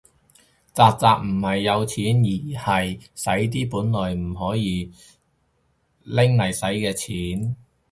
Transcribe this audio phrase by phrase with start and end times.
[0.73, 4.91] 宅宅唔係有錢，而係洗緊啲本來唔可以
[6.01, 7.55] 拎嚟洗嘅錢